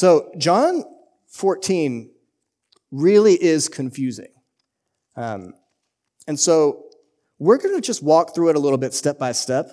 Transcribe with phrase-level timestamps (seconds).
[0.00, 0.82] So, John
[1.26, 2.10] 14
[2.90, 4.32] really is confusing.
[5.14, 5.52] Um,
[6.26, 6.86] and so,
[7.38, 9.68] we're going to just walk through it a little bit step by step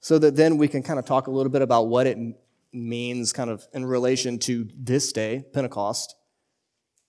[0.00, 2.18] so that then we can kind of talk a little bit about what it
[2.72, 6.16] means, kind of in relation to this day, Pentecost,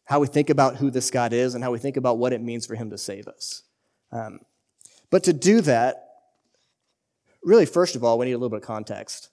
[0.05, 2.41] how we think about who this God is, and how we think about what it
[2.41, 3.63] means for Him to save us.
[4.11, 4.41] Um,
[5.09, 6.09] but to do that,
[7.43, 9.31] really, first of all, we need a little bit of context.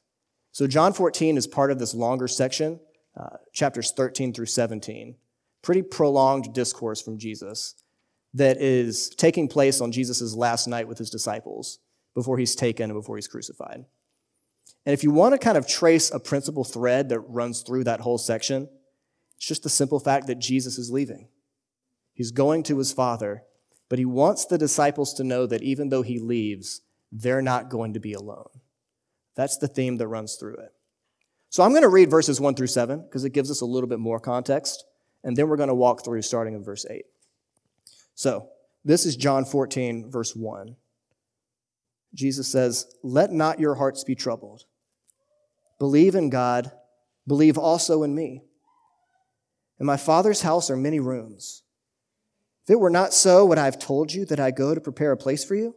[0.53, 2.81] So, John 14 is part of this longer section,
[3.17, 5.17] uh, chapters 13 through 17.
[5.63, 7.75] Pretty prolonged discourse from Jesus
[8.35, 11.79] that is taking place on Jesus' last night with his disciples
[12.15, 13.85] before he's taken and before he's crucified.
[14.87, 18.01] And if you want to kind of trace a principal thread that runs through that
[18.01, 18.69] whole section,
[19.37, 21.29] it's just the simple fact that Jesus is leaving.
[22.15, 23.45] He's going to his Father,
[23.89, 26.83] but he wants the disciples to know that even though he leaves,
[27.13, 28.49] they're not going to be alone.
[29.41, 30.75] That's the theme that runs through it.
[31.49, 33.89] So I'm going to read verses 1 through 7 because it gives us a little
[33.89, 34.85] bit more context,
[35.25, 37.07] and then we're going to walk through starting in verse 8.
[38.15, 38.51] So,
[38.85, 40.77] this is John 14, verse 1.
[42.13, 44.65] Jesus says, Let not your hearts be troubled.
[45.79, 46.71] Believe in God,
[47.27, 48.43] believe also in me.
[49.79, 51.63] In my Father's house are many rooms.
[52.65, 55.13] If it were not so, would I have told you that I go to prepare
[55.13, 55.77] a place for you?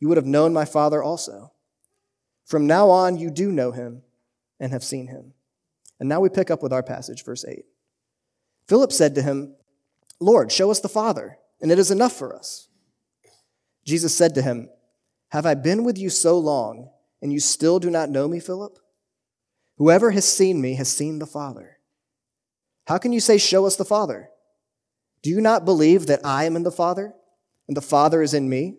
[0.00, 1.52] you would have known my Father also.
[2.44, 4.02] From now on, you do know him
[4.60, 5.34] and have seen him.
[6.00, 7.64] And now we pick up with our passage, verse 8.
[8.68, 9.54] Philip said to him,
[10.20, 12.68] Lord, show us the Father, and it is enough for us.
[13.84, 14.68] Jesus said to him,
[15.30, 16.90] Have I been with you so long,
[17.22, 18.78] and you still do not know me, Philip?
[19.78, 21.78] Whoever has seen me has seen the Father.
[22.86, 24.30] How can you say, Show us the Father?
[25.22, 27.14] Do you not believe that I am in the Father,
[27.66, 28.76] and the Father is in me?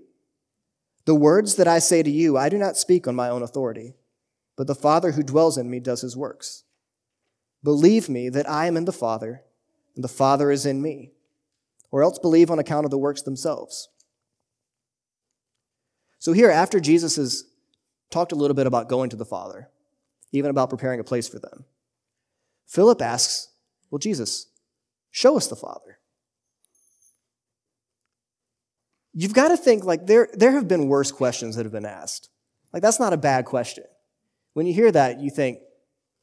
[1.06, 3.96] The words that I say to you, I do not speak on my own authority,
[4.56, 6.64] but the Father who dwells in me does his works.
[7.64, 9.42] Believe me that I am in the Father,
[9.96, 11.12] and the Father is in me,
[11.92, 13.90] or else believe on account of the works themselves.
[16.20, 17.46] So, here, after Jesus has
[18.10, 19.70] talked a little bit about going to the Father,
[20.32, 21.66] even about preparing a place for them,
[22.68, 23.50] Philip asks,
[23.90, 24.48] Well, Jesus,
[25.12, 25.99] show us the Father.
[29.14, 32.30] You've got to think like there, there have been worse questions that have been asked.
[32.72, 33.86] Like, that's not a bad question.
[34.54, 35.60] When you hear that, you think,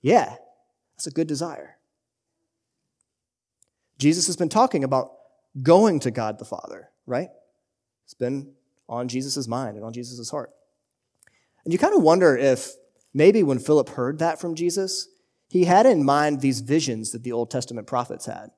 [0.02, 0.36] yeah,
[0.96, 1.76] that's a good desire.
[3.98, 5.12] Jesus has been talking about
[5.62, 7.28] going to God the Father, right?
[8.04, 8.52] It's been
[8.88, 10.50] on Jesus' mind and on Jesus' heart.
[11.64, 12.72] And you kind of wonder if
[13.12, 15.08] maybe when Philip heard that from Jesus,
[15.48, 18.50] he had in mind these visions that the Old Testament prophets had.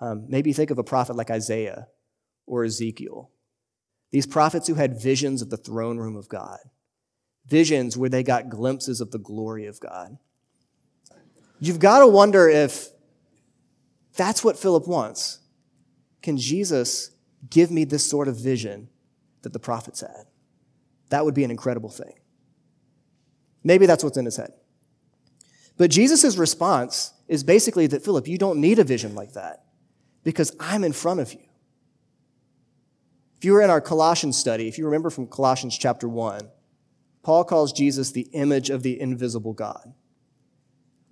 [0.00, 1.88] Um, maybe think of a prophet like Isaiah
[2.46, 3.30] or Ezekiel.
[4.10, 6.58] These prophets who had visions of the throne room of God,
[7.46, 10.16] visions where they got glimpses of the glory of God.
[11.60, 12.88] You've got to wonder if
[14.16, 15.40] that's what Philip wants.
[16.22, 17.10] Can Jesus
[17.48, 18.88] give me this sort of vision
[19.42, 20.26] that the prophets had?
[21.10, 22.14] That would be an incredible thing.
[23.62, 24.52] Maybe that's what's in his head.
[25.76, 29.64] But Jesus' response is basically that, Philip, you don't need a vision like that
[30.24, 31.40] because I'm in front of you.
[33.36, 36.48] If you were in our Colossians study, if you remember from Colossians chapter 1,
[37.22, 39.92] Paul calls Jesus the image of the invisible God.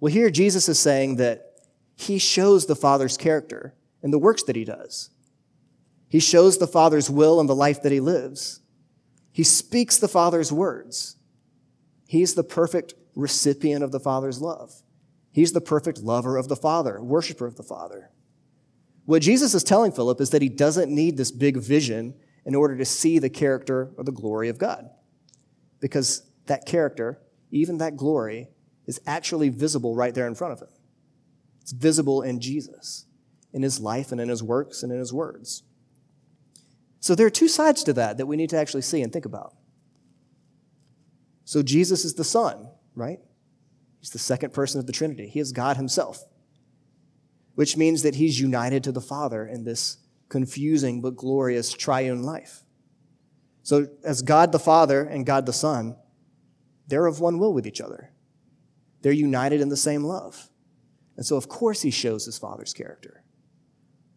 [0.01, 1.61] Well, here Jesus is saying that
[1.97, 5.11] he shows the Father's character in the works that he does.
[6.09, 8.61] He shows the Father's will in the life that he lives.
[9.33, 11.17] He speaks the Father's words.
[12.07, 14.83] He's the perfect recipient of the Father's love.
[15.33, 18.11] He's the perfect lover of the Father, worshiper of the Father.
[19.07, 22.15] What Jesus is telling Philip is that he doesn't need this big vision
[22.45, 24.89] in order to see the character or the glory of God.
[25.81, 27.21] Because that character,
[27.51, 28.49] even that glory,
[28.87, 30.69] is actually visible right there in front of him.
[31.61, 33.07] It's visible in Jesus,
[33.53, 35.63] in his life and in his works and in his words.
[37.01, 39.27] So there are two sides to that that we need to actually see and think
[39.27, 39.55] about.
[41.45, 43.19] So Jesus is the Son, right?
[44.01, 45.29] He's the second person of the Trinity.
[45.29, 46.25] He is God himself
[47.55, 49.99] which means that he's united to the Father in this
[50.29, 52.63] confusing but glorious triune life.
[53.63, 55.97] So, as God the Father and God the Son,
[56.87, 58.13] they're of one will with each other.
[59.03, 60.51] They're united in the same love.
[61.17, 63.23] And so, of course, he shows his Father's character.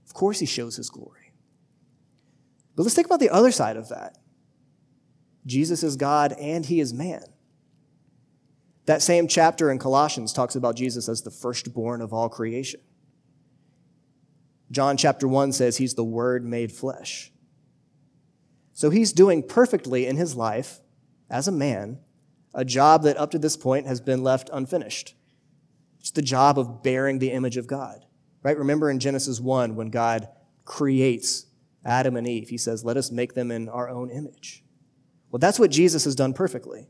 [0.05, 1.33] Of course, he shows his glory.
[2.75, 4.17] But let's think about the other side of that
[5.45, 7.23] Jesus is God and he is man.
[8.85, 12.81] That same chapter in Colossians talks about Jesus as the firstborn of all creation.
[14.71, 17.31] John chapter 1 says he's the Word made flesh.
[18.73, 20.79] So he's doing perfectly in his life
[21.29, 21.99] as a man
[22.53, 25.15] a job that up to this point has been left unfinished.
[25.99, 28.05] It's the job of bearing the image of God.
[28.43, 28.57] Right?
[28.57, 30.27] Remember in Genesis 1 when God
[30.65, 31.45] creates
[31.85, 34.63] Adam and Eve, he says, Let us make them in our own image.
[35.31, 36.87] Well, that's what Jesus has done perfectly.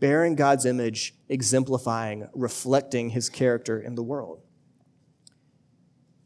[0.00, 4.42] Bearing God's image, exemplifying, reflecting his character in the world.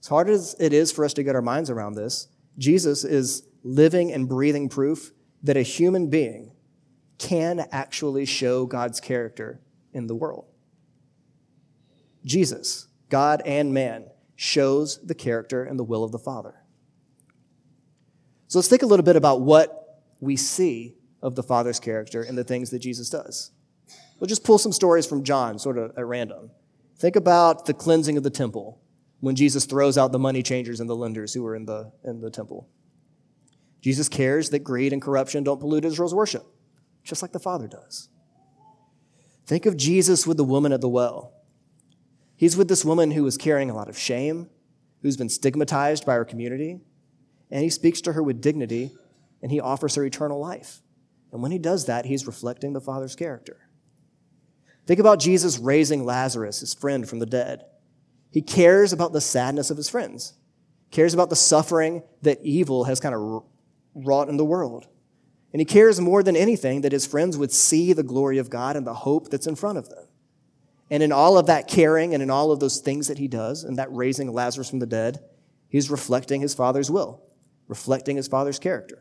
[0.07, 3.43] As hard as it is for us to get our minds around this, Jesus is
[3.65, 5.11] living and breathing proof
[5.43, 6.53] that a human being
[7.19, 9.61] can actually show God's character
[9.93, 10.45] in the world.
[12.25, 14.07] Jesus, God and man,
[14.37, 16.55] shows the character and the will of the Father.
[18.47, 22.37] So let's think a little bit about what we see of the Father's character in
[22.37, 23.51] the things that Jesus does.
[24.21, 26.53] We'll just pull some stories from John, sort of at random.
[26.97, 28.81] Think about the cleansing of the temple
[29.21, 32.21] when Jesus throws out the money changers and the lenders who were in the, in
[32.21, 32.69] the temple.
[33.81, 36.45] Jesus cares that greed and corruption don't pollute Israel's worship,
[37.05, 38.09] just like the Father does.
[39.47, 41.33] Think of Jesus with the woman at the well.
[42.37, 44.51] He's with this woman who is carrying a lot of shame,
[45.03, 46.81] who's been stigmatized by her community,
[47.51, 48.93] and he speaks to her with dignity
[49.43, 50.83] and he offers her eternal life.
[51.33, 53.69] And when he does that, he's reflecting the Father's character.
[54.87, 57.65] Think about Jesus raising Lazarus, his friend, from the dead.
[58.37, 60.35] He cares about the sadness of his friends,
[60.91, 63.43] cares about the suffering that evil has kind of
[63.95, 64.87] wrought in the world.
[65.55, 68.77] And he cares more than anything that his friends would see the glory of God
[68.77, 70.05] and the hope that's in front of them.
[70.91, 73.65] And in all of that caring and in all of those things that he does,
[73.65, 75.19] and that raising Lazarus from the dead,
[75.71, 77.23] he's reflecting his Father's will,
[77.69, 78.99] reflecting his Father's character.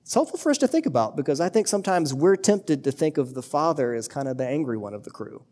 [0.00, 3.18] It's helpful for us to think about because I think sometimes we're tempted to think
[3.18, 5.44] of the Father as kind of the angry one of the crew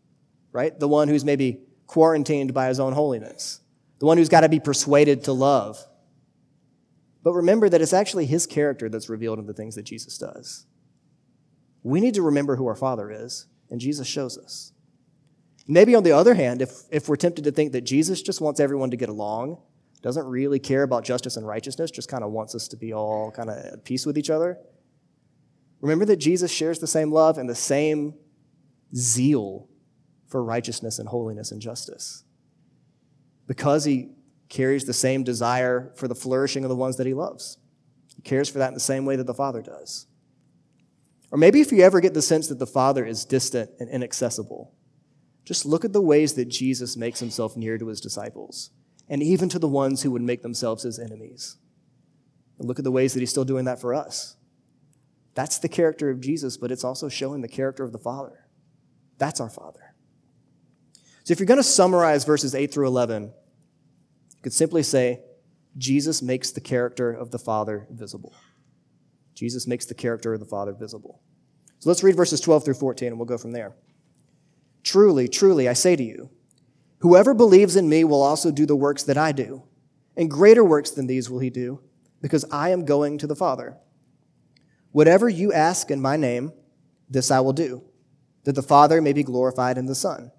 [0.55, 0.79] right?
[0.79, 3.59] The one who's maybe quarantined by his own holiness,
[3.99, 5.85] the one who's got to be persuaded to love.
[7.23, 10.65] But remember that it's actually his character that's revealed in the things that Jesus does.
[11.83, 14.71] We need to remember who our Father is, and Jesus shows us.
[15.67, 18.61] Maybe on the other hand, if, if we're tempted to think that Jesus just wants
[18.61, 19.61] everyone to get along,
[20.01, 23.29] doesn't really care about justice and righteousness, just kind of wants us to be all
[23.31, 24.57] kind of at peace with each other,
[25.81, 28.13] remember that Jesus shares the same love and the same
[28.95, 29.67] zeal
[30.27, 32.23] for righteousness and holiness and justice.
[33.47, 34.09] Because he
[34.49, 37.57] carries the same desire for the flourishing of the ones that he loves.
[38.15, 40.07] He cares for that in the same way that the Father does.
[41.31, 44.73] Or maybe if you ever get the sense that the Father is distant and inaccessible,
[45.43, 48.71] just look at the ways that Jesus makes himself near to his disciples
[49.07, 51.57] and even to the ones who would make themselves his enemies.
[52.57, 54.37] And look at the ways that he's still doing that for us.
[55.33, 58.47] That's the character of Jesus, but it's also showing the character of the Father.
[59.17, 59.94] That's our Father.
[61.25, 65.21] So if you're going to summarize verses 8 through 11, you could simply say,
[65.75, 68.31] Jesus makes the character of the Father visible.
[69.33, 71.23] Jesus makes the character of the Father visible.
[71.79, 73.75] So let's read verses 12 through 14 and we'll go from there.
[74.83, 76.29] Truly, truly, I say to you,
[76.99, 79.63] whoever believes in me will also do the works that I do,
[80.15, 81.81] and greater works than these will he do,
[82.21, 83.77] because I am going to the Father.
[84.91, 86.53] Whatever you ask in my name,
[87.09, 87.83] this I will do,
[88.43, 90.31] that the Father may be glorified in the Son.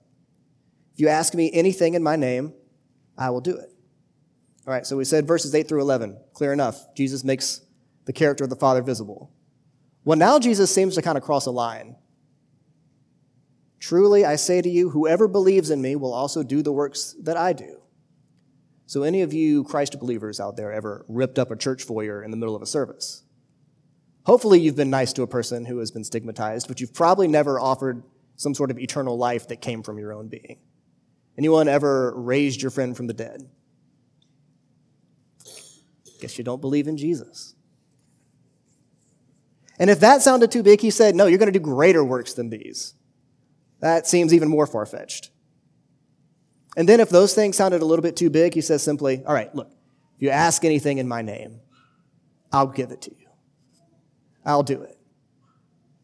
[0.97, 2.55] If you ask me anything in my name,
[3.19, 3.71] I will do it.
[4.67, 6.17] All right, so we said verses 8 through 11.
[6.33, 6.95] Clear enough.
[6.95, 7.61] Jesus makes
[8.07, 9.31] the character of the Father visible.
[10.07, 11.97] Well, now Jesus seems to kind of cross a line.
[13.79, 17.37] Truly, I say to you, whoever believes in me will also do the works that
[17.37, 17.83] I do.
[18.87, 22.31] So, any of you Christ believers out there ever ripped up a church foyer in
[22.31, 23.23] the middle of a service?
[24.25, 27.61] Hopefully, you've been nice to a person who has been stigmatized, but you've probably never
[27.61, 28.03] offered
[28.37, 30.59] some sort of eternal life that came from your own being.
[31.39, 33.43] Anyone ever raised your friend from the dead?
[36.21, 37.55] Guess you don't believe in Jesus.
[39.79, 42.33] And if that sounded too big, he said, No, you're going to do greater works
[42.35, 42.95] than these.
[43.81, 45.31] That seems even more far fetched.
[46.77, 49.35] And then if those things sounded a little bit too big, he says simply, All
[49.35, 49.71] right, look,
[50.17, 51.61] if you ask anything in my name,
[52.53, 53.27] I'll give it to you.
[54.45, 54.99] I'll do it.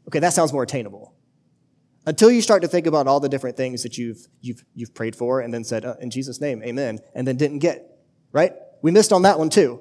[0.09, 1.12] Okay, that sounds more attainable.
[2.05, 5.15] Until you start to think about all the different things that you've, you've, you've prayed
[5.15, 8.01] for and then said, uh, in Jesus' name, amen, and then didn't get,
[8.33, 8.53] right?
[8.83, 9.81] We missed on that one too.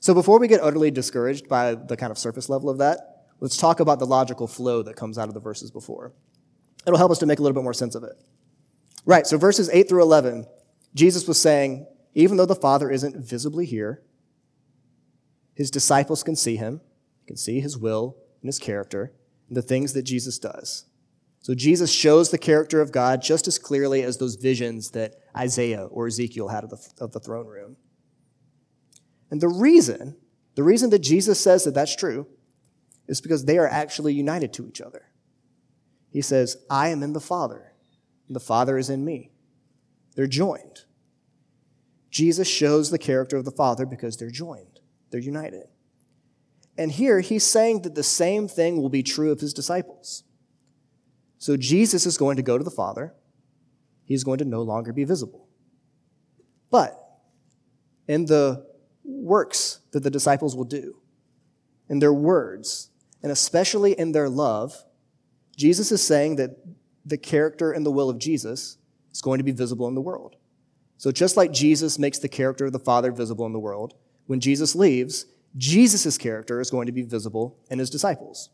[0.00, 3.56] So before we get utterly discouraged by the kind of surface level of that, let's
[3.56, 6.12] talk about the logical flow that comes out of the verses before.
[6.86, 8.14] It'll help us to make a little bit more sense of it.
[9.04, 10.46] Right, so verses 8 through 11,
[10.94, 14.02] Jesus was saying, even though the Father isn't visibly here,
[15.54, 16.80] his disciples can see him,
[17.26, 19.12] can see his will and his character,
[19.48, 20.86] and the things that Jesus does.
[21.46, 25.84] So Jesus shows the character of God just as clearly as those visions that Isaiah
[25.84, 27.76] or Ezekiel had of the, of the throne room.
[29.30, 30.16] And the reason,
[30.56, 32.26] the reason that Jesus says that that's true
[33.06, 35.04] is because they are actually united to each other.
[36.10, 37.74] He says, I am in the Father,
[38.26, 39.30] and the Father is in me.
[40.16, 40.80] They're joined.
[42.10, 44.80] Jesus shows the character of the Father because they're joined,
[45.12, 45.68] they're united.
[46.76, 50.24] And here he's saying that the same thing will be true of his disciples.
[51.38, 53.14] So Jesus is going to go to the Father.
[54.04, 55.48] He's going to no longer be visible.
[56.70, 57.02] But
[58.08, 58.66] in the
[59.04, 60.96] works that the disciples will do,
[61.88, 62.90] in their words,
[63.22, 64.84] and especially in their love,
[65.56, 66.56] Jesus is saying that
[67.04, 68.78] the character and the will of Jesus
[69.12, 70.36] is going to be visible in the world.
[70.98, 73.94] So just like Jesus makes the character of the Father visible in the world,
[74.26, 75.26] when Jesus leaves,
[75.56, 78.50] Jesus' character is going to be visible in his disciples.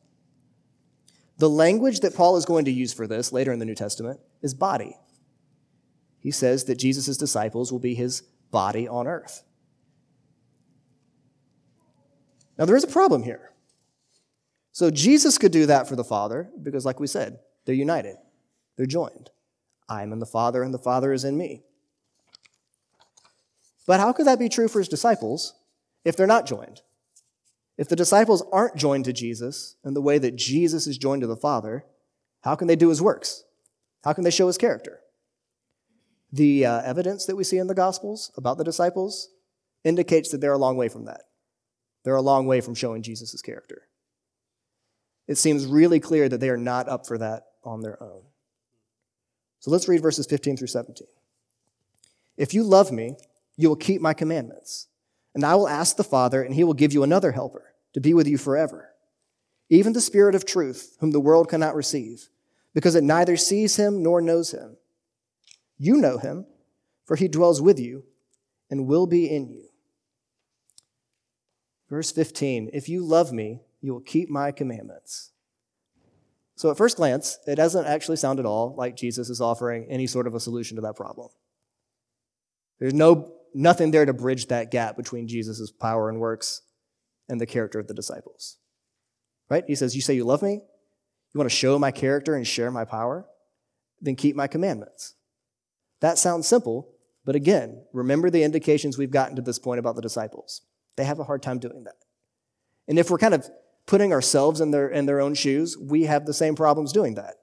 [1.43, 4.21] The language that Paul is going to use for this later in the New Testament
[4.43, 4.97] is body.
[6.21, 8.21] He says that Jesus' disciples will be his
[8.53, 9.43] body on earth.
[12.57, 13.51] Now, there is a problem here.
[14.71, 18.19] So, Jesus could do that for the Father because, like we said, they're united,
[18.77, 19.31] they're joined.
[19.89, 21.65] I'm in the Father, and the Father is in me.
[23.85, 25.55] But how could that be true for his disciples
[26.05, 26.83] if they're not joined?
[27.79, 31.27] If the disciples aren't joined to Jesus in the way that Jesus is joined to
[31.27, 31.85] the Father,
[32.43, 33.45] how can they do his works?
[34.05, 35.01] How can they show his character?
[36.33, 39.29] The uh, evidence that we see in the Gospels about the disciples
[39.85, 41.23] indicates that they're a long way from that.
[42.05, 43.83] They're a long way from showing Jesus' character.
[45.29, 48.23] It seems really clear that they are not up for that on their own.
[49.61, 51.07] So let's read verses 15 through 17.
[52.37, 53.17] If you love me,
[53.57, 54.89] you will keep my commandments.
[55.35, 58.15] And I will ask the Father, and he will give you another helper to be
[58.15, 58.91] with you forever,
[59.71, 62.29] even the Spirit of truth, whom the world cannot receive,
[62.75, 64.77] because it neither sees him nor knows him.
[65.79, 66.47] You know him,
[67.05, 68.05] for he dwells with you
[68.71, 69.69] and will be in you.
[71.89, 75.33] Verse 15 If you love me, you will keep my commandments.
[76.55, 80.07] So, at first glance, it doesn't actually sound at all like Jesus is offering any
[80.07, 81.29] sort of a solution to that problem.
[82.79, 86.63] There's no nothing there to bridge that gap between Jesus' power and works
[87.29, 88.59] and the character of the disciples.
[89.49, 89.65] Right?
[89.67, 90.53] He says, You say you love me?
[90.53, 93.27] You want to show my character and share my power?
[94.01, 95.15] Then keep my commandments.
[96.01, 96.91] That sounds simple,
[97.25, 100.63] but again, remember the indications we've gotten to this point about the disciples.
[100.97, 101.95] They have a hard time doing that.
[102.89, 103.49] And if we're kind of
[103.87, 107.37] putting ourselves in their, in their own shoes, we have the same problems doing that.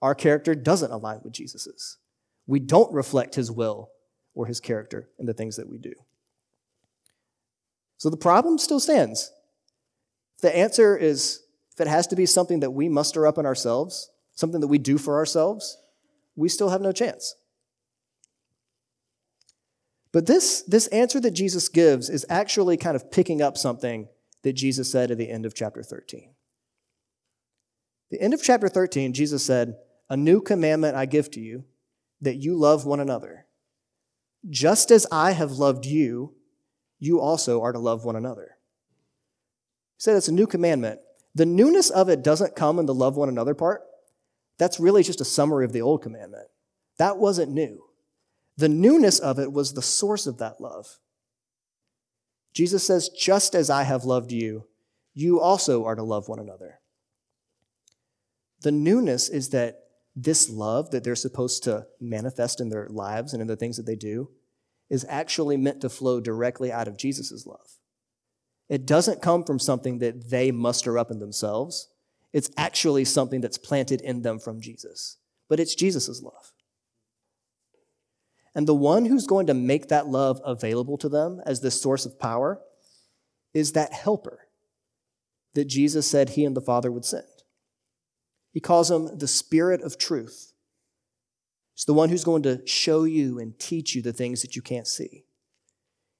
[0.00, 1.98] Our character doesn't align with Jesus's.
[2.46, 3.90] We don't reflect his will
[4.38, 5.92] or his character in the things that we do.
[7.96, 9.32] So the problem still stands.
[10.42, 11.42] The answer is
[11.72, 14.78] if it has to be something that we muster up in ourselves, something that we
[14.78, 15.76] do for ourselves,
[16.36, 17.34] we still have no chance.
[20.12, 24.06] But this, this answer that Jesus gives is actually kind of picking up something
[24.44, 26.32] that Jesus said at the end of chapter 13.
[28.12, 29.78] The end of chapter 13, Jesus said,
[30.08, 31.64] A new commandment I give to you,
[32.20, 33.47] that you love one another.
[34.48, 36.34] Just as I have loved you,
[36.98, 38.56] you also are to love one another.
[39.96, 41.00] He said it's a new commandment.
[41.34, 43.82] The newness of it doesn't come in the love one another part.
[44.58, 46.48] That's really just a summary of the old commandment.
[46.98, 47.84] That wasn't new.
[48.56, 50.98] The newness of it was the source of that love.
[52.52, 54.66] Jesus says, Just as I have loved you,
[55.14, 56.80] you also are to love one another.
[58.62, 59.84] The newness is that
[60.22, 63.86] this love that they're supposed to manifest in their lives and in the things that
[63.86, 64.28] they do
[64.90, 67.78] is actually meant to flow directly out of Jesus' love.
[68.68, 71.88] It doesn't come from something that they muster up in themselves.
[72.32, 75.18] It's actually something that's planted in them from Jesus.
[75.48, 76.52] But it's Jesus' love.
[78.54, 82.04] And the one who's going to make that love available to them as the source
[82.04, 82.60] of power
[83.54, 84.48] is that helper
[85.54, 87.24] that Jesus said he and the Father would send.
[88.52, 90.52] He calls him the Spirit of truth.
[91.74, 94.62] He's the one who's going to show you and teach you the things that you
[94.62, 95.24] can't see.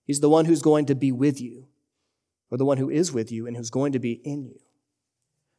[0.04, 1.66] He's the one who's going to be with you,
[2.50, 4.61] or the one who is with you and who's going to be in you.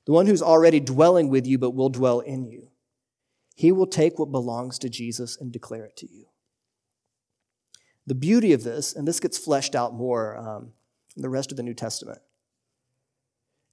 [0.05, 2.69] The one who's already dwelling with you but will dwell in you.
[3.55, 6.25] He will take what belongs to Jesus and declare it to you.
[8.07, 10.71] The beauty of this, and this gets fleshed out more um,
[11.15, 12.19] in the rest of the New Testament,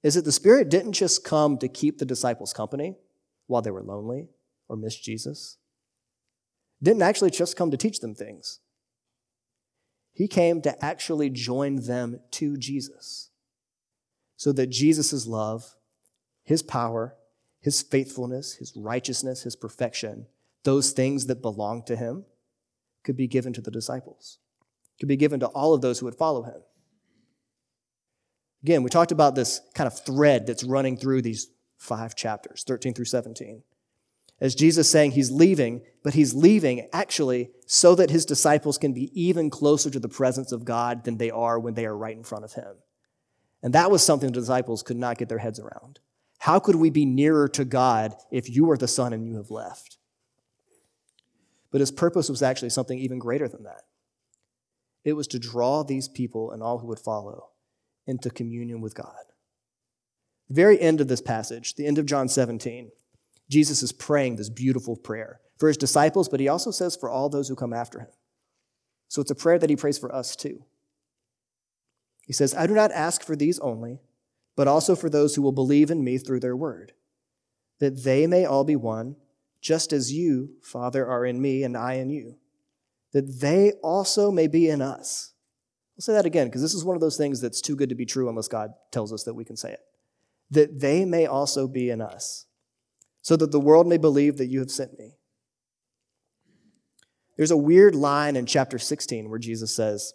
[0.07, 2.95] is that the Spirit didn't just come to keep the disciples company
[3.47, 4.29] while they were lonely
[4.69, 5.57] or miss Jesus.
[6.81, 8.61] Didn't actually just come to teach them things.
[10.13, 13.31] He came to actually join them to Jesus
[14.37, 15.75] so that Jesus' love,
[16.41, 17.17] his power,
[17.59, 20.27] his faithfulness, his righteousness, his perfection,
[20.63, 22.23] those things that belong to him,
[23.03, 24.39] could be given to the disciples,
[25.01, 26.61] could be given to all of those who would follow him.
[28.63, 31.47] Again, we talked about this kind of thread that's running through these
[31.77, 33.63] five chapters, 13 through 17
[34.39, 39.09] as Jesus saying he's leaving, but he's leaving actually so that his disciples can be
[39.19, 42.23] even closer to the presence of God than they are when they are right in
[42.23, 42.75] front of him.
[43.63, 45.99] And that was something the disciples could not get their heads around.
[46.39, 49.49] How could we be nearer to God if you are the Son and you have
[49.49, 49.97] left?
[51.71, 53.81] But his purpose was actually something even greater than that.
[55.03, 57.49] It was to draw these people and all who would follow
[58.07, 59.15] into communion with God.
[60.47, 62.91] The very end of this passage, the end of John 17,
[63.49, 67.29] Jesus is praying this beautiful prayer for his disciples, but he also says for all
[67.29, 68.07] those who come after him.
[69.09, 70.63] So it's a prayer that he prays for us too.
[72.25, 74.01] He says, I do not ask for these only,
[74.55, 76.93] but also for those who will believe in me through their word,
[77.79, 79.15] that they may all be one,
[79.61, 82.37] just as you, Father, are in me and I in you,
[83.13, 85.33] that they also may be in us.
[85.97, 87.95] I'll say that again because this is one of those things that's too good to
[87.95, 89.79] be true unless God tells us that we can say it.
[90.51, 92.45] That they may also be in us
[93.23, 95.17] so that the world may believe that you have sent me.
[97.35, 100.13] There's a weird line in chapter 16 where Jesus says,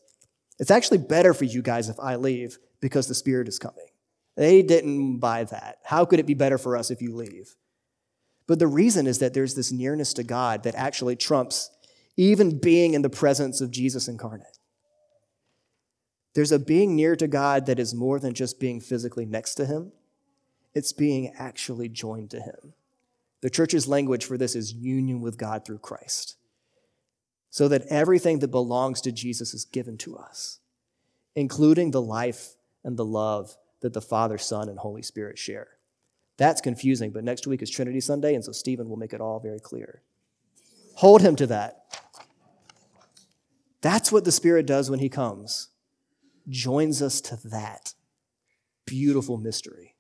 [0.59, 3.87] It's actually better for you guys if I leave because the Spirit is coming.
[4.37, 5.79] They didn't buy that.
[5.85, 7.55] How could it be better for us if you leave?
[8.47, 11.71] But the reason is that there's this nearness to God that actually trumps
[12.17, 14.59] even being in the presence of Jesus incarnate.
[16.35, 19.67] There's a being near to God that is more than just being physically next to
[19.67, 19.93] Him,
[20.75, 22.73] it's being actually joined to Him.
[23.43, 26.37] The church's language for this is union with God through Christ.
[27.51, 30.61] So that everything that belongs to Jesus is given to us,
[31.37, 35.68] including the life and the love that the Father, Son, and Holy Spirit share.
[36.38, 39.38] That's confusing, but next week is Trinity Sunday, and so Stephen will make it all
[39.38, 40.01] very clear.
[40.95, 41.85] Hold him to that.
[43.83, 45.68] That's what the Spirit does when he comes,
[46.48, 47.94] joins us to that
[48.87, 49.96] beautiful mystery.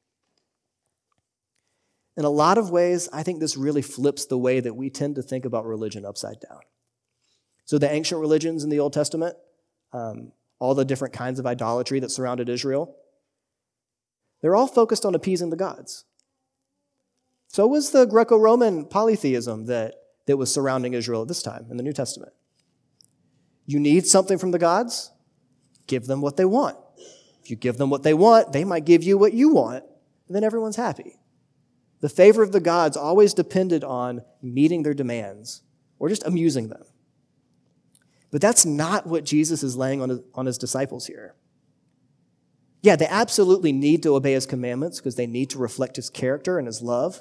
[2.16, 5.14] In a lot of ways, I think this really flips the way that we tend
[5.16, 6.60] to think about religion upside down.
[7.64, 9.36] So, the ancient religions in the Old Testament,
[9.92, 12.96] um, all the different kinds of idolatry that surrounded Israel,
[14.42, 16.04] they're all focused on appeasing the gods.
[17.52, 19.94] So was the Greco Roman polytheism that,
[20.26, 22.32] that was surrounding Israel at this time in the New Testament.
[23.66, 25.11] You need something from the gods?
[25.92, 26.78] Give them what they want.
[27.42, 29.84] If you give them what they want, they might give you what you want,
[30.26, 31.20] and then everyone's happy.
[32.00, 35.60] The favor of the gods always depended on meeting their demands
[35.98, 36.84] or just amusing them.
[38.30, 41.34] But that's not what Jesus is laying on his, on his disciples here.
[42.80, 46.56] Yeah, they absolutely need to obey his commandments because they need to reflect his character
[46.56, 47.20] and his love.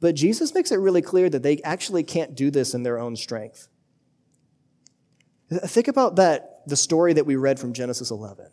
[0.00, 3.16] But Jesus makes it really clear that they actually can't do this in their own
[3.16, 3.68] strength.
[5.50, 8.46] Think about that, the story that we read from Genesis 11,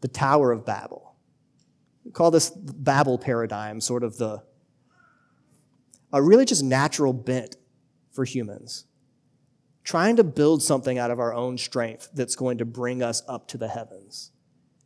[0.00, 1.14] the Tower of Babel.
[2.04, 4.42] We call this Babel paradigm sort of the
[6.12, 7.56] a really just natural bent
[8.12, 8.84] for humans.
[9.82, 13.48] Trying to build something out of our own strength that's going to bring us up
[13.48, 14.30] to the heavens.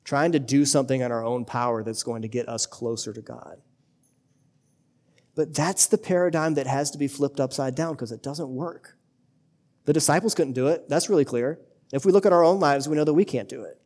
[0.05, 3.21] Trying to do something in our own power that's going to get us closer to
[3.21, 3.61] God.
[5.35, 8.97] But that's the paradigm that has to be flipped upside down because it doesn't work.
[9.85, 10.89] The disciples couldn't do it.
[10.89, 11.61] That's really clear.
[11.93, 13.81] If we look at our own lives, we know that we can't do it.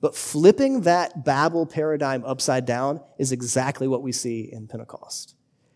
[0.00, 5.34] But flipping that Babel paradigm upside down is exactly what we see in Pentecost.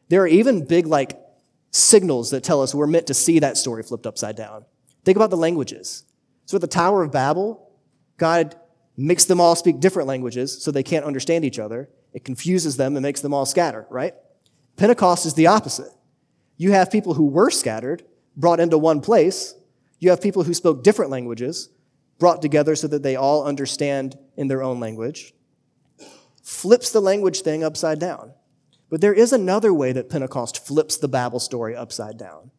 [0.09, 1.19] There are even big, like,
[1.71, 4.65] signals that tell us we're meant to see that story flipped upside down.
[5.05, 6.05] Think about the languages.
[6.47, 7.71] So at the Tower of Babel,
[8.17, 8.57] God
[8.97, 11.89] makes them all speak different languages so they can't understand each other.
[12.13, 14.15] It confuses them and makes them all scatter, right?
[14.77, 15.93] Pentecost is the opposite.
[16.57, 18.05] You have people who were scattered
[18.37, 19.55] brought into one place.
[19.99, 21.71] You have people who spoke different languages
[22.19, 25.35] brought together so that they all understand in their own language,
[26.43, 28.33] flips the language thing upside down.
[28.91, 32.51] But there is another way that Pentecost flips the Babel story upside down.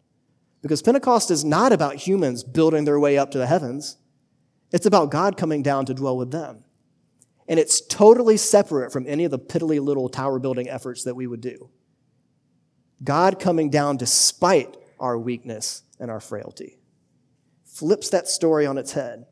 [0.61, 3.97] Because Pentecost is not about humans building their way up to the heavens.
[4.71, 6.63] It's about God coming down to dwell with them.
[7.47, 11.25] And it's totally separate from any of the piddly little tower building efforts that we
[11.25, 11.69] would do.
[13.03, 16.78] God coming down despite our weakness and our frailty
[17.79, 19.25] flips that story on its head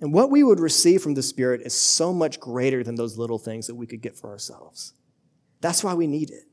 [0.00, 3.38] and what we would receive from the Spirit is so much greater than those little
[3.38, 4.94] things that we could get for ourselves.
[5.60, 6.44] That's why we need it.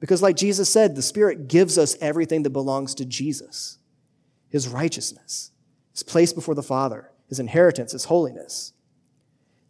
[0.00, 3.78] Because, like Jesus said, the Spirit gives us everything that belongs to Jesus
[4.50, 5.52] His righteousness,
[5.92, 8.74] His place before the Father, His inheritance, His holiness.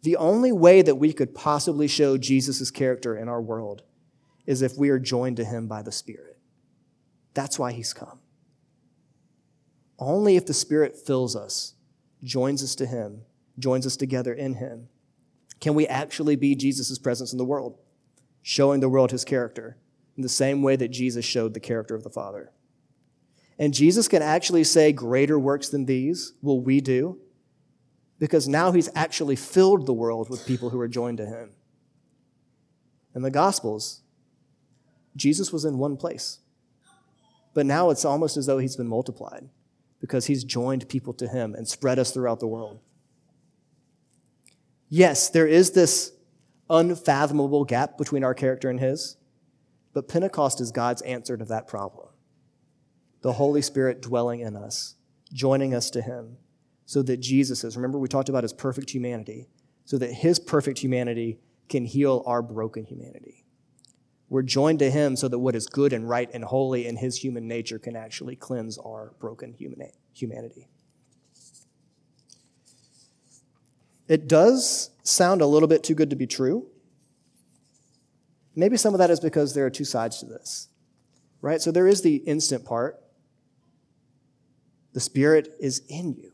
[0.01, 3.83] The only way that we could possibly show Jesus' character in our world
[4.45, 6.37] is if we are joined to Him by the Spirit.
[7.33, 8.19] That's why He's come.
[9.99, 11.73] Only if the Spirit fills us,
[12.23, 13.21] joins us to Him,
[13.57, 14.89] joins us together in Him,
[15.59, 17.77] can we actually be Jesus' presence in the world,
[18.43, 19.77] showing the world His character
[20.15, 22.51] in the same way that Jesus showed the character of the Father.
[23.59, 27.19] And Jesus can actually say, Greater works than these will we do,
[28.19, 31.51] because now He's actually filled the world with people who are joined to Him.
[33.15, 34.01] In the Gospels,
[35.15, 36.39] Jesus was in one place.
[37.55, 39.49] But now it's almost as though he's been multiplied
[39.99, 42.79] because he's joined people to him and spread us throughout the world.
[44.89, 46.13] Yes, there is this
[46.69, 49.17] unfathomable gap between our character and his,
[49.93, 52.07] but Pentecost is God's answer to that problem.
[53.21, 54.95] The Holy Spirit dwelling in us,
[55.33, 56.37] joining us to him,
[56.85, 59.47] so that Jesus is, remember we talked about his perfect humanity,
[59.85, 63.45] so that his perfect humanity can heal our broken humanity.
[64.29, 67.17] We're joined to him so that what is good and right and holy in his
[67.17, 69.53] human nature can actually cleanse our broken
[70.13, 70.67] humanity.
[74.07, 76.67] It does sound a little bit too good to be true.
[78.55, 80.69] Maybe some of that is because there are two sides to this,
[81.41, 81.61] right?
[81.61, 82.99] So there is the instant part.
[84.93, 86.31] The Spirit is in you.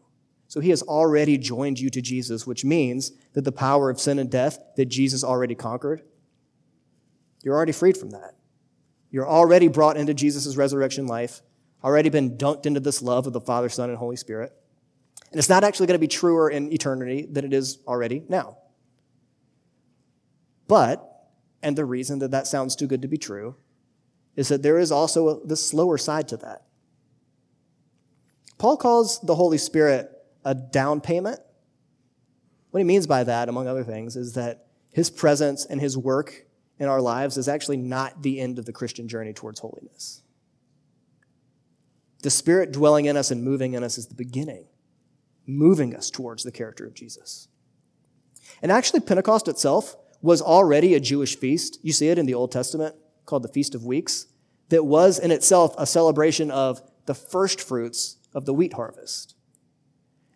[0.48, 4.20] So he has already joined you to Jesus, which means that the power of sin
[4.20, 6.04] and death that Jesus already conquered
[7.44, 8.36] you're already freed from that.
[9.12, 11.42] You're already brought into Jesus' resurrection life,
[11.84, 14.54] already been dunked into this love of the Father, Son, and Holy Spirit.
[15.32, 18.58] And it's not actually going to be truer in eternity than it is already now.
[20.68, 21.08] But,
[21.62, 23.56] and the reason that that sounds too good to be true,
[24.36, 26.64] is that there is also the slower side to that.
[28.58, 30.10] Paul calls the Holy Spirit
[30.46, 31.40] a down payment.
[32.72, 36.46] What he means by that, among other things, is that his presence and his work
[36.80, 40.22] in our lives is actually not the end of the Christian journey towards holiness.
[42.24, 44.66] The Spirit dwelling in us and moving in us is the beginning,
[45.46, 47.48] moving us towards the character of Jesus.
[48.62, 51.80] And actually, Pentecost itself was already a Jewish feast.
[51.82, 54.28] You see it in the Old Testament called the Feast of Weeks,
[54.70, 59.36] that was in itself a celebration of the first fruits of the wheat harvest.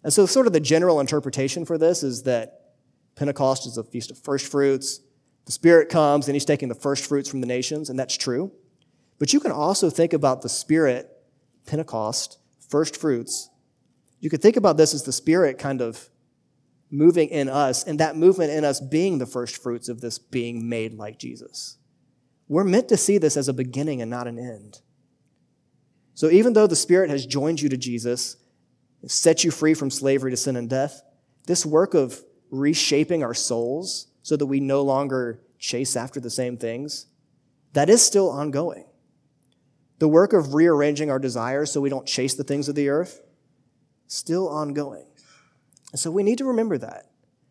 [0.04, 2.76] And so, sort of the general interpretation for this is that
[3.16, 5.00] Pentecost is a feast of first fruits,
[5.48, 8.52] the Spirit comes and He's taking the first fruits from the nations, and that's true.
[9.18, 11.10] But you can also think about the Spirit,
[11.66, 12.38] Pentecost,
[12.70, 13.50] first fruits.
[14.20, 16.10] You could think about this as the Spirit kind of
[16.92, 20.68] moving in us, and that movement in us being the first fruits of this being
[20.68, 21.78] made like Jesus.
[22.50, 24.82] We're meant to see this as a beginning and not an end.
[26.14, 28.36] So even though the Spirit has joined you to Jesus,
[29.06, 31.04] set you free from slavery to sin and death,
[31.46, 36.58] this work of reshaping our souls so that we no longer chase after the same
[36.58, 37.06] things,
[37.72, 38.84] that is still ongoing.
[40.00, 43.22] The work of rearranging our desires so we don't chase the things of the earth,
[44.08, 45.06] still ongoing.
[45.96, 47.06] So we need to remember that,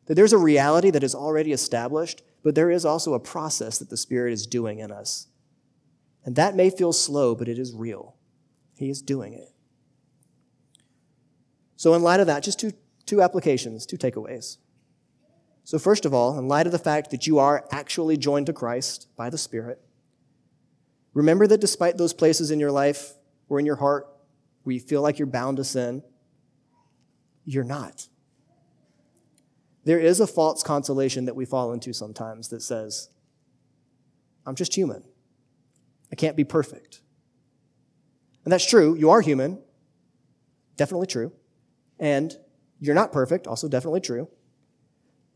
[0.05, 3.89] that there's a reality that is already established, but there is also a process that
[3.89, 5.29] the Spirit is doing in us.
[6.27, 8.17] And that may feel slow, but it is real.
[8.77, 9.49] He is doing it.
[11.77, 12.73] So, in light of that, just two,
[13.07, 14.59] two applications, two takeaways.
[15.67, 18.53] So, first of all, in light of the fact that you are actually joined to
[18.53, 19.81] Christ by the Spirit,
[21.13, 23.15] remember that despite those places in your life
[23.49, 24.07] or in your heart
[24.63, 26.05] where you feel like you're bound to sin,
[27.45, 28.07] you're not.
[29.83, 33.09] There is a false consolation that we fall into sometimes that says,
[34.47, 35.03] I'm just human.
[36.13, 37.01] I can't be perfect.
[38.45, 38.95] And that's true.
[38.95, 39.61] You are human.
[40.77, 41.33] Definitely true.
[41.99, 42.37] And
[42.79, 43.49] you're not perfect.
[43.49, 44.29] Also, definitely true.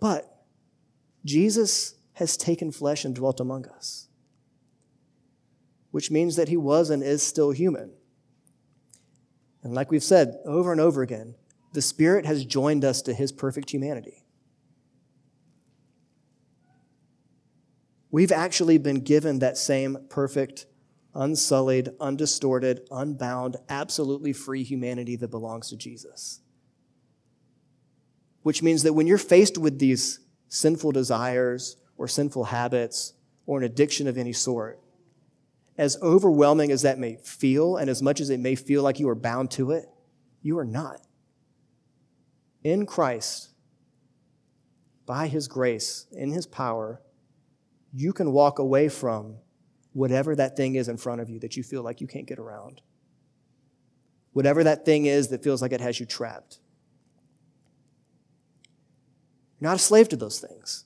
[0.01, 0.45] But
[1.25, 4.09] Jesus has taken flesh and dwelt among us,
[5.91, 7.93] which means that he was and is still human.
[9.63, 11.35] And like we've said over and over again,
[11.75, 14.25] the Spirit has joined us to his perfect humanity.
[18.11, 20.67] We've actually been given that same perfect,
[21.15, 26.41] unsullied, undistorted, unbound, absolutely free humanity that belongs to Jesus
[28.43, 33.15] which means that when you're faced with these sinful desires or sinful habits
[33.47, 34.81] or an addiction of any sort,
[35.77, 39.09] as overwhelming as that may feel, and as much as it may feel like you
[39.09, 39.87] are bound to it,
[40.43, 41.01] you are not.
[42.63, 43.51] In Christ,
[45.07, 47.01] by His grace, in His power,
[47.93, 49.37] you can walk away from
[49.93, 52.39] whatever that thing is in front of you that you feel like you can't get
[52.39, 52.83] around.
[54.33, 56.61] Whatever that thing is that feels like it has you trapped.
[59.61, 60.85] You're not a slave to those things.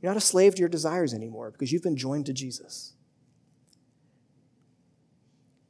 [0.00, 2.92] You're not a slave to your desires anymore because you've been joined to Jesus.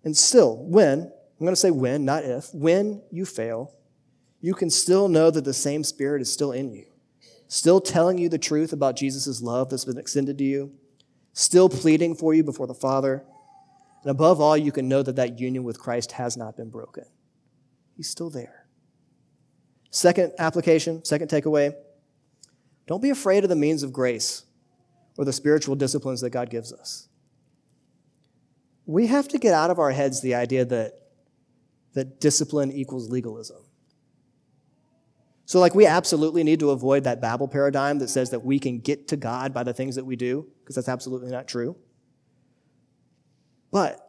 [0.03, 3.75] And still, when, I'm going to say when, not if, when you fail,
[4.41, 6.87] you can still know that the same Spirit is still in you,
[7.47, 10.73] still telling you the truth about Jesus' love that's been extended to you,
[11.33, 13.25] still pleading for you before the Father.
[14.03, 17.05] And above all, you can know that that union with Christ has not been broken.
[17.97, 18.67] He's still there.
[19.91, 21.75] Second application, second takeaway
[22.87, 24.45] don't be afraid of the means of grace
[25.17, 27.09] or the spiritual disciplines that God gives us.
[28.87, 30.95] We have to get out of our heads the idea that,
[31.95, 33.59] that discipline equals legalism.
[35.47, 38.79] So, like, we absolutely need to avoid that Babel paradigm that says that we can
[38.79, 41.77] get to God by the things that we do, because that's absolutely not true.
[43.71, 44.01] But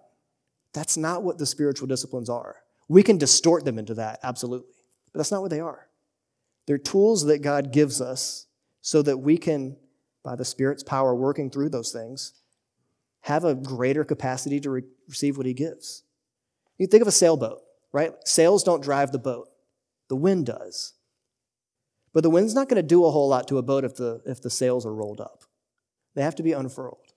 [0.74, 2.58] that's not what the spiritual disciplines are.
[2.88, 4.74] We can distort them into that, absolutely.
[5.12, 5.88] But that's not what they are.
[6.68, 8.45] They're tools that God gives us
[8.86, 9.76] so that we can,
[10.24, 12.34] by the Spirit's power working through those things,
[13.22, 16.04] have a greater capacity to re- receive what He gives.
[16.78, 18.14] You think of a sailboat, right?
[18.26, 19.50] Sails don't drive the boat,
[20.08, 20.94] the wind does.
[22.14, 24.22] But the wind's not going to do a whole lot to a boat if the,
[24.24, 25.46] if the sails are rolled up.
[26.14, 27.12] They have to be unfurled.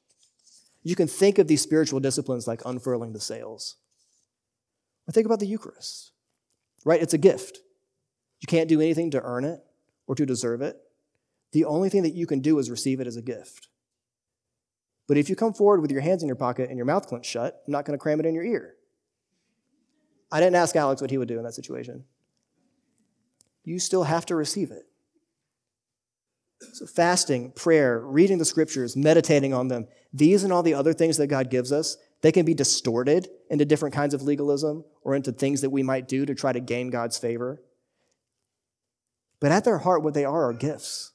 [0.82, 3.76] You can think of these spiritual disciplines like unfurling the sails.
[5.06, 6.12] Or think about the Eucharist,
[6.86, 7.02] right?
[7.02, 7.58] It's a gift.
[8.40, 9.60] You can't do anything to earn it
[10.06, 10.78] or to deserve it.
[11.52, 13.68] The only thing that you can do is receive it as a gift.
[15.06, 17.30] But if you come forward with your hands in your pocket and your mouth clenched
[17.30, 18.74] shut, I'm not going to cram it in your ear.
[20.30, 22.04] I didn't ask Alex what he would do in that situation.
[23.64, 24.84] You still have to receive it.
[26.72, 31.16] So, fasting, prayer, reading the scriptures, meditating on them, these and all the other things
[31.16, 35.30] that God gives us, they can be distorted into different kinds of legalism or into
[35.30, 37.62] things that we might do to try to gain God's favor.
[39.40, 41.12] But at their heart, what they are are gifts.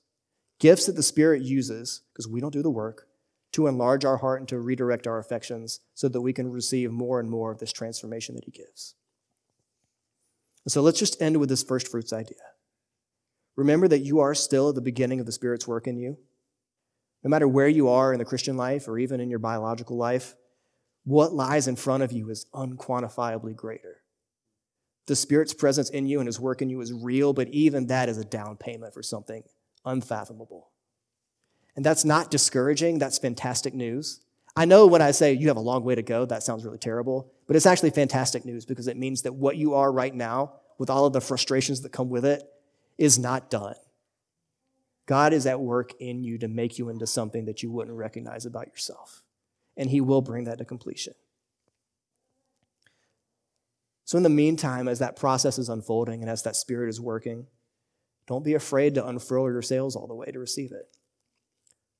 [0.64, 3.10] Gifts that the Spirit uses, because we don't do the work,
[3.52, 7.20] to enlarge our heart and to redirect our affections so that we can receive more
[7.20, 8.96] and more of this transformation that He gives.
[10.64, 12.38] And so let's just end with this first fruits idea.
[13.58, 16.18] Remember that you are still at the beginning of the Spirit's work in you.
[17.26, 20.34] No matter where you are in the Christian life or even in your biological life,
[21.04, 23.98] what lies in front of you is unquantifiably greater.
[25.08, 28.08] The Spirit's presence in you and His work in you is real, but even that
[28.08, 29.44] is a down payment for something
[29.86, 30.70] unfathomable.
[31.76, 34.22] And that's not discouraging, that's fantastic news.
[34.56, 36.78] I know when I say you have a long way to go, that sounds really
[36.78, 40.54] terrible, but it's actually fantastic news because it means that what you are right now,
[40.78, 42.44] with all of the frustrations that come with it,
[42.98, 43.76] is not done.
[45.06, 48.46] God is at work in you to make you into something that you wouldn't recognize
[48.46, 49.24] about yourself.
[49.76, 51.14] And He will bring that to completion.
[54.06, 57.48] So, in the meantime, as that process is unfolding and as that Spirit is working,
[58.28, 60.86] don't be afraid to unfurl your sails all the way to receive it.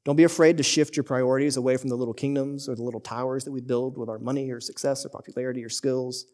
[0.06, 3.00] Don't be afraid to shift your priorities away from the little kingdoms or the little
[3.00, 6.26] towers that we build with our money or success or popularity or skills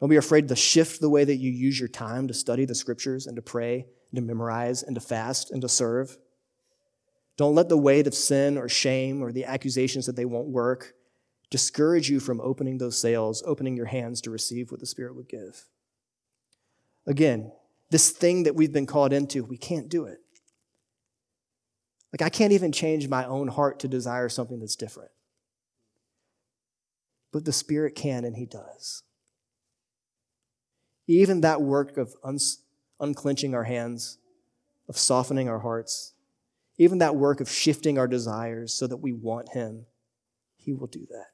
[0.00, 2.74] don't be afraid to shift the way that you use your time to study the
[2.74, 6.18] scriptures and to pray and to memorize and to fast and to serve.
[7.36, 10.94] Don't let the weight of sin or shame or the accusations that they won't work
[11.50, 15.28] discourage you from opening those sails, opening your hands to receive what the Spirit would
[15.28, 15.68] give.
[17.06, 17.52] Again,
[17.94, 20.18] this thing that we've been called into, we can't do it.
[22.12, 25.12] Like, I can't even change my own heart to desire something that's different.
[27.32, 29.04] But the Spirit can, and He does.
[31.06, 32.16] Even that work of
[32.98, 34.18] unclenching our hands,
[34.88, 36.14] of softening our hearts,
[36.76, 39.86] even that work of shifting our desires so that we want Him,
[40.56, 41.28] He will do that.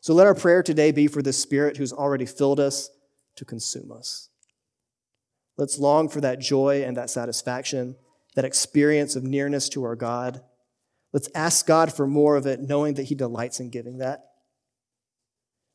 [0.00, 2.90] So let our prayer today be for the Spirit who's already filled us
[3.34, 4.28] to consume us.
[5.58, 7.96] Let's long for that joy and that satisfaction,
[8.36, 10.40] that experience of nearness to our God.
[11.12, 14.24] Let's ask God for more of it, knowing that He delights in giving that.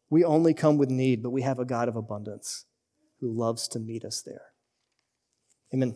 [0.09, 2.65] We only come with need, but we have a God of abundance
[3.19, 4.53] who loves to meet us there.
[5.73, 5.95] Amen.